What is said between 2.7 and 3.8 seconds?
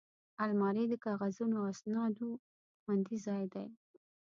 خوندي ځای دی